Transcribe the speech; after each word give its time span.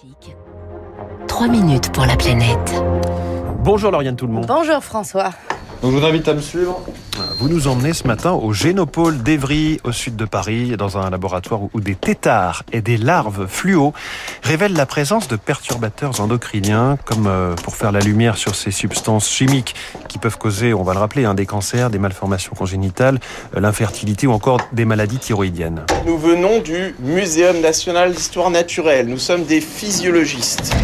Classique. 0.00 0.36
3 1.28 1.48
minutes 1.48 1.92
pour 1.92 2.06
la 2.06 2.16
planète. 2.16 2.74
Bonjour 3.62 3.90
Lauriane 3.90 4.16
tout 4.16 4.26
le 4.26 4.32
monde. 4.32 4.46
Bonjour 4.46 4.82
François. 4.82 5.30
Donc 5.82 5.92
je 5.92 5.98
vous 5.98 6.04
invite 6.04 6.26
à 6.28 6.34
me 6.34 6.40
suivre. 6.40 6.80
Vous 7.40 7.48
nous 7.48 7.68
emmenez 7.68 7.94
ce 7.94 8.06
matin 8.06 8.32
au 8.32 8.52
Génopôle 8.52 9.22
d'Evry, 9.22 9.80
au 9.84 9.92
sud 9.92 10.14
de 10.14 10.26
Paris, 10.26 10.76
dans 10.76 10.98
un 10.98 11.08
laboratoire 11.08 11.62
où 11.72 11.80
des 11.80 11.94
têtards 11.94 12.64
et 12.70 12.82
des 12.82 12.98
larves 12.98 13.46
fluo 13.48 13.94
révèlent 14.42 14.74
la 14.74 14.84
présence 14.84 15.26
de 15.26 15.36
perturbateurs 15.36 16.20
endocriniens, 16.20 16.98
comme 17.06 17.26
euh, 17.26 17.54
pour 17.54 17.76
faire 17.76 17.92
la 17.92 18.00
lumière 18.00 18.36
sur 18.36 18.54
ces 18.54 18.70
substances 18.70 19.26
chimiques 19.26 19.74
qui 20.06 20.18
peuvent 20.18 20.36
causer, 20.36 20.74
on 20.74 20.82
va 20.82 20.92
le 20.92 20.98
rappeler, 20.98 21.24
hein, 21.24 21.32
des 21.32 21.46
cancers, 21.46 21.88
des 21.88 21.98
malformations 21.98 22.52
congénitales, 22.54 23.18
euh, 23.56 23.60
l'infertilité 23.60 24.26
ou 24.26 24.32
encore 24.32 24.58
des 24.74 24.84
maladies 24.84 25.18
thyroïdiennes. 25.18 25.86
Nous 26.04 26.18
venons 26.18 26.60
du 26.60 26.94
Muséum 27.00 27.62
national 27.62 28.12
d'histoire 28.12 28.50
naturelle. 28.50 29.08
Nous 29.08 29.18
sommes 29.18 29.44
des 29.44 29.62
physiologistes. 29.62 30.74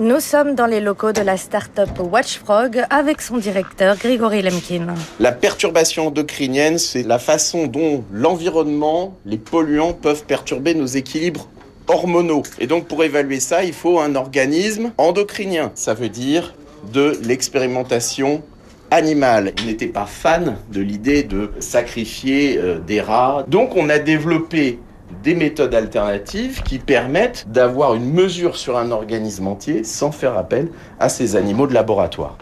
Nous 0.00 0.20
sommes 0.20 0.54
dans 0.54 0.66
les 0.66 0.80
locaux 0.80 1.10
de 1.10 1.22
la 1.22 1.36
start-up 1.36 1.88
Watchfrog 1.98 2.84
avec 2.88 3.20
son 3.20 3.38
directeur 3.38 3.96
Grigory 3.96 4.42
Lemkin. 4.42 4.94
La 5.18 5.32
perturbation 5.32 6.06
endocrinienne, 6.06 6.78
c'est 6.78 7.02
la 7.02 7.18
façon 7.18 7.66
dont 7.66 8.04
l'environnement, 8.12 9.16
les 9.26 9.38
polluants 9.38 9.94
peuvent 9.94 10.24
perturber 10.24 10.76
nos 10.76 10.86
équilibres 10.86 11.48
hormonaux. 11.88 12.44
Et 12.60 12.68
donc 12.68 12.86
pour 12.86 13.02
évaluer 13.02 13.40
ça, 13.40 13.64
il 13.64 13.72
faut 13.72 13.98
un 13.98 14.14
organisme 14.14 14.92
endocrinien. 14.98 15.72
Ça 15.74 15.94
veut 15.94 16.10
dire 16.10 16.54
de 16.92 17.18
l'expérimentation 17.24 18.44
animale. 18.92 19.52
Il 19.58 19.66
n'était 19.66 19.88
pas 19.88 20.06
fan 20.06 20.58
de 20.72 20.80
l'idée 20.80 21.24
de 21.24 21.50
sacrifier 21.58 22.56
euh, 22.56 22.78
des 22.78 23.00
rats. 23.00 23.44
Donc 23.48 23.74
on 23.74 23.88
a 23.88 23.98
développé 23.98 24.78
des 25.22 25.34
méthodes 25.34 25.74
alternatives 25.74 26.62
qui 26.62 26.78
permettent 26.78 27.46
d'avoir 27.48 27.94
une 27.94 28.12
mesure 28.12 28.56
sur 28.56 28.76
un 28.78 28.90
organisme 28.90 29.46
entier 29.46 29.84
sans 29.84 30.12
faire 30.12 30.36
appel 30.36 30.68
à 31.00 31.08
ces 31.08 31.36
animaux 31.36 31.66
de 31.66 31.74
laboratoire. 31.74 32.36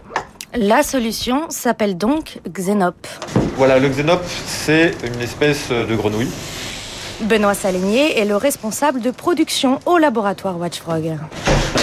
La 0.55 0.83
solution 0.83 1.51
s'appelle 1.51 1.97
donc 1.97 2.39
Xenop. 2.49 3.07
Voilà, 3.57 3.79
le 3.79 3.89
xénope, 3.89 4.25
c'est 4.47 4.93
une 5.05 5.21
espèce 5.21 5.71
de 5.71 5.95
grenouille. 5.95 6.31
Benoît 7.23 7.55
Saligné 7.55 8.19
est 8.19 8.25
le 8.25 8.37
responsable 8.37 9.01
de 9.01 9.11
production 9.11 9.81
au 9.87 9.99
laboratoire 9.99 10.59
Watchfrog. 10.59 11.17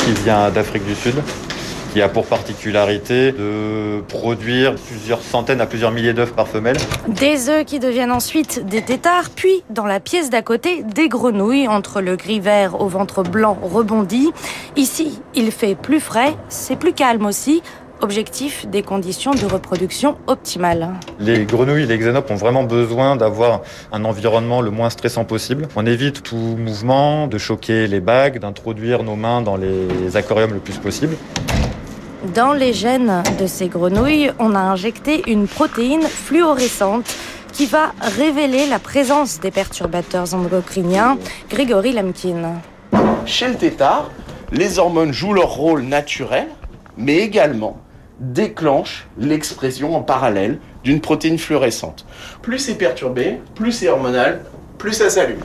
qui 0.05 0.11
vient 0.23 0.49
d'Afrique 0.51 0.85
du 0.85 0.95
Sud, 0.95 1.15
qui 1.93 2.01
a 2.01 2.09
pour 2.09 2.25
particularité 2.25 3.31
de 3.31 4.01
produire 4.07 4.73
plusieurs 4.73 5.21
centaines 5.21 5.61
à 5.61 5.67
plusieurs 5.67 5.91
milliers 5.91 6.13
d'œufs 6.13 6.33
par 6.33 6.47
femelle. 6.47 6.77
Des 7.07 7.49
œufs 7.49 7.65
qui 7.65 7.77
deviennent 7.77 8.11
ensuite 8.11 8.65
des 8.65 8.81
têtards, 8.81 9.29
puis 9.29 9.63
dans 9.69 9.85
la 9.85 9.99
pièce 9.99 10.31
d'à 10.31 10.41
côté, 10.41 10.81
des 10.81 11.07
grenouilles 11.07 11.67
entre 11.67 12.01
le 12.01 12.15
gris 12.15 12.39
vert 12.39 12.81
au 12.81 12.87
ventre 12.87 13.21
blanc 13.21 13.59
rebondi. 13.61 14.31
Ici, 14.75 15.21
il 15.35 15.51
fait 15.51 15.75
plus 15.75 15.99
frais, 15.99 16.35
c'est 16.49 16.77
plus 16.77 16.93
calme 16.93 17.27
aussi. 17.27 17.61
Objectif 18.01 18.67
des 18.67 18.81
conditions 18.81 19.31
de 19.31 19.45
reproduction 19.45 20.17
optimales. 20.25 20.89
Les 21.19 21.45
grenouilles 21.45 21.83
et 21.83 21.85
les 21.85 21.97
xénopes 21.99 22.29
ont 22.31 22.35
vraiment 22.35 22.63
besoin 22.63 23.15
d'avoir 23.15 23.61
un 23.91 24.03
environnement 24.03 24.61
le 24.61 24.71
moins 24.71 24.89
stressant 24.89 25.25
possible. 25.25 25.67
On 25.75 25.85
évite 25.85 26.23
tout 26.23 26.35
mouvement, 26.35 27.27
de 27.27 27.37
choquer 27.37 27.85
les 27.85 27.99
bagues, 27.99 28.39
d'introduire 28.39 29.03
nos 29.03 29.15
mains 29.15 29.41
dans 29.41 29.57
les 29.57 30.17
aquariums 30.17 30.53
le 30.53 30.59
plus 30.59 30.79
possible. 30.79 31.15
Dans 32.23 32.53
les 32.53 32.71
gènes 32.71 33.21
de 33.37 33.45
ces 33.45 33.67
grenouilles, 33.67 34.31
on 34.39 34.55
a 34.55 34.59
injecté 34.59 35.29
une 35.29 35.45
protéine 35.45 36.03
fluorescente 36.03 37.13
qui 37.51 37.65
va 37.65 37.91
révéler 37.99 38.65
la 38.65 38.79
présence 38.79 39.41
des 39.41 39.51
perturbateurs 39.51 40.33
endocriniens. 40.33 41.17
Grigory 41.49 41.91
Lemkin. 41.91 42.61
Chez 43.25 43.49
le 43.49 43.55
tétard, 43.55 44.09
les 44.53 44.79
hormones 44.79 45.11
jouent 45.11 45.33
leur 45.33 45.53
rôle 45.53 45.81
naturel, 45.81 46.47
mais 46.97 47.17
également 47.17 47.77
déclenchent 48.21 49.05
l'expression 49.17 49.93
en 49.93 50.01
parallèle 50.01 50.59
d'une 50.85 51.01
protéine 51.01 51.37
fluorescente. 51.37 52.05
Plus 52.41 52.59
c'est 52.59 52.75
perturbé, 52.75 53.39
plus 53.53 53.73
c'est 53.73 53.89
hormonal, 53.89 54.45
plus 54.83 54.91
ça 54.91 55.09
s'allume. 55.09 55.39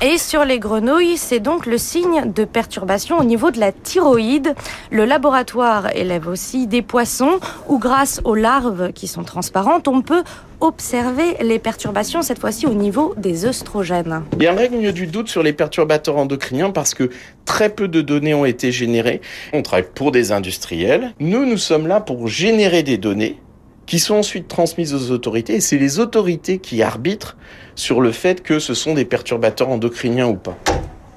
Et 0.00 0.16
sur 0.16 0.44
les 0.44 0.60
grenouilles, 0.60 1.16
c'est 1.16 1.40
donc 1.40 1.66
le 1.66 1.78
signe 1.78 2.32
de 2.32 2.44
perturbation 2.44 3.18
au 3.18 3.24
niveau 3.24 3.50
de 3.50 3.58
la 3.58 3.72
thyroïde. 3.72 4.54
Le 4.92 5.04
laboratoire 5.04 5.88
élève 5.96 6.28
aussi 6.28 6.68
des 6.68 6.80
poissons 6.80 7.40
où 7.68 7.80
grâce 7.80 8.20
aux 8.22 8.36
larves 8.36 8.92
qui 8.92 9.08
sont 9.08 9.24
transparentes, 9.24 9.88
on 9.88 10.00
peut 10.00 10.22
observer 10.60 11.38
les 11.40 11.58
perturbations, 11.58 12.22
cette 12.22 12.38
fois-ci 12.38 12.68
au 12.68 12.74
niveau 12.74 13.14
des 13.16 13.46
œstrogènes. 13.46 14.22
Il 14.36 14.44
y 14.44 14.46
a 14.46 14.52
un 14.52 14.56
règne 14.56 14.92
du 14.92 15.08
doute 15.08 15.28
sur 15.28 15.42
les 15.42 15.52
perturbateurs 15.52 16.16
endocriniens 16.16 16.70
parce 16.70 16.94
que 16.94 17.10
très 17.46 17.68
peu 17.68 17.88
de 17.88 18.00
données 18.00 18.34
ont 18.34 18.44
été 18.44 18.70
générées. 18.70 19.22
On 19.52 19.62
travaille 19.62 19.88
pour 19.92 20.12
des 20.12 20.30
industriels. 20.30 21.14
Nous, 21.18 21.44
nous 21.46 21.58
sommes 21.58 21.88
là 21.88 21.98
pour 21.98 22.28
générer 22.28 22.84
des 22.84 22.96
données 22.96 23.40
qui 23.90 23.98
sont 23.98 24.14
ensuite 24.14 24.46
transmises 24.46 24.94
aux 24.94 25.10
autorités 25.10 25.56
et 25.56 25.60
c'est 25.60 25.76
les 25.76 25.98
autorités 25.98 26.60
qui 26.60 26.80
arbitrent 26.80 27.36
sur 27.74 28.00
le 28.00 28.12
fait 28.12 28.40
que 28.40 28.60
ce 28.60 28.72
sont 28.72 28.94
des 28.94 29.04
perturbateurs 29.04 29.68
endocriniens 29.68 30.28
ou 30.28 30.36
pas. 30.36 30.56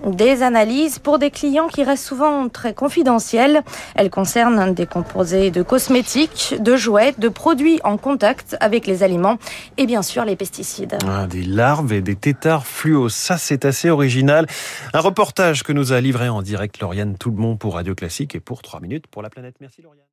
Des 0.08 0.42
analyses 0.42 0.98
pour 0.98 1.20
des 1.20 1.30
clients 1.30 1.68
qui 1.68 1.84
restent 1.84 2.06
souvent 2.06 2.50
très 2.50 2.74
confidentielles. 2.74 3.62
Elles 3.94 4.10
concernent 4.10 4.74
des 4.74 4.88
composés 4.88 5.52
de 5.52 5.62
cosmétiques, 5.62 6.56
de 6.60 6.76
jouets, 6.76 7.14
de 7.20 7.30
produits 7.30 7.80
en 7.84 7.98
contact 7.98 8.58
avec 8.60 8.88
les 8.88 9.04
aliments 9.04 9.38
et 9.78 9.86
bien 9.86 10.02
sûr 10.02 10.26
les 10.26 10.36
pesticides. 10.36 10.98
Ah, 11.08 11.28
des 11.28 11.44
larves 11.44 11.94
et 11.94 12.02
des 12.02 12.16
têtards 12.16 12.66
fluo, 12.66 13.08
ça 13.08 13.38
c'est 13.38 13.66
assez 13.66 13.92
original. 13.92 14.48
Un 14.94 15.00
reportage 15.00 15.62
que 15.62 15.74
nous 15.74 15.94
a 15.94 16.02
livré 16.02 16.28
en 16.28 16.42
direct 16.42 16.80
Lauriane 16.80 17.18
Tout-le-Monde 17.20 17.60
pour 17.60 17.76
Radio 17.76 17.94
Classique 17.94 18.34
et 18.34 18.40
pour 18.40 18.64
3 18.64 18.80
minutes 18.80 19.06
pour 19.06 19.22
la 19.22 19.30
planète. 19.30 19.58
Merci 19.62 19.84
Lauriane. 19.84 20.08